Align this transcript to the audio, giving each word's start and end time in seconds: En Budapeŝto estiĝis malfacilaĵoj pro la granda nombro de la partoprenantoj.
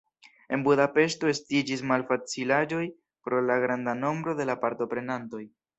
En 0.55 0.63
Budapeŝto 0.67 1.29
estiĝis 1.33 1.85
malfacilaĵoj 1.93 2.83
pro 3.29 3.45
la 3.51 3.61
granda 3.67 3.99
nombro 4.05 4.39
de 4.43 4.53
la 4.55 4.63
partoprenantoj. 4.67 5.47